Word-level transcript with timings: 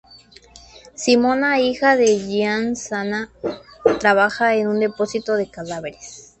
Simona 0.95 1.59
hija 1.59 1.95
de 1.95 2.17
Gianni 2.17 2.75
Sanna, 2.75 3.29
trabaja 3.99 4.55
en 4.55 4.67
un 4.67 4.79
depósito 4.79 5.35
de 5.35 5.51
cadáveres. 5.51 6.27